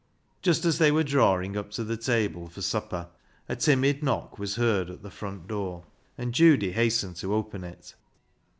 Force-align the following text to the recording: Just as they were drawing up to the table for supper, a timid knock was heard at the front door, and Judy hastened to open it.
Just 0.41 0.65
as 0.65 0.79
they 0.79 0.91
were 0.91 1.03
drawing 1.03 1.55
up 1.55 1.69
to 1.73 1.83
the 1.83 1.95
table 1.95 2.49
for 2.49 2.63
supper, 2.63 3.09
a 3.47 3.55
timid 3.55 4.01
knock 4.01 4.39
was 4.39 4.55
heard 4.55 4.89
at 4.89 5.03
the 5.03 5.11
front 5.11 5.45
door, 5.47 5.85
and 6.17 6.33
Judy 6.33 6.71
hastened 6.71 7.17
to 7.17 7.35
open 7.35 7.63
it. 7.63 7.93